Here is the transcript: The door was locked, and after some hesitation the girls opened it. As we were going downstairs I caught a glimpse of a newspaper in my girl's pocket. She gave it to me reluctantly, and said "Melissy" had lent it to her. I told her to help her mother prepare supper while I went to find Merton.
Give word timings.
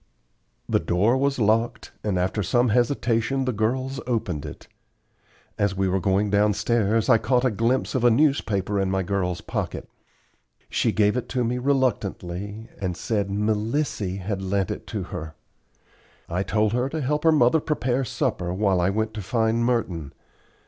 The 0.67 0.79
door 0.79 1.15
was 1.15 1.37
locked, 1.37 1.91
and 2.03 2.17
after 2.17 2.41
some 2.41 2.69
hesitation 2.69 3.45
the 3.45 3.53
girls 3.53 3.99
opened 4.07 4.47
it. 4.47 4.67
As 5.59 5.75
we 5.75 5.87
were 5.87 5.99
going 5.99 6.31
downstairs 6.31 7.07
I 7.07 7.19
caught 7.19 7.45
a 7.45 7.51
glimpse 7.51 7.93
of 7.93 8.03
a 8.03 8.09
newspaper 8.09 8.79
in 8.79 8.89
my 8.89 9.03
girl's 9.03 9.41
pocket. 9.41 9.87
She 10.71 10.91
gave 10.91 11.15
it 11.15 11.29
to 11.29 11.43
me 11.43 11.59
reluctantly, 11.59 12.67
and 12.81 12.97
said 12.97 13.29
"Melissy" 13.29 14.15
had 14.15 14.41
lent 14.41 14.71
it 14.71 14.87
to 14.87 15.03
her. 15.13 15.35
I 16.27 16.41
told 16.41 16.73
her 16.73 16.89
to 16.89 17.01
help 17.01 17.23
her 17.23 17.31
mother 17.31 17.59
prepare 17.59 18.03
supper 18.03 18.51
while 18.51 18.81
I 18.81 18.89
went 18.89 19.13
to 19.13 19.21
find 19.21 19.63
Merton. 19.63 20.13